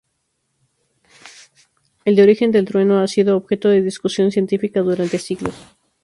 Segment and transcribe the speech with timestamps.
[2.05, 5.53] El origen del trueno ha sido objeto de discusión científica durante siglos.